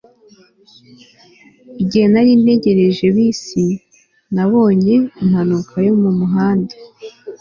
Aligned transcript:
igihe 1.81 2.05
nari 2.13 2.31
ntegereje 2.41 3.05
bisi, 3.15 3.65
nabonye 4.35 4.95
impanuka 5.23 5.75
yo 5.87 5.93
mu 6.01 6.09
muhanda 6.19 6.75